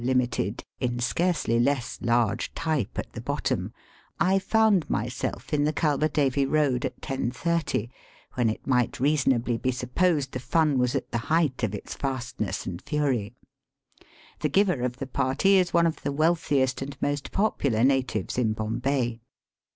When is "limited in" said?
0.03-0.97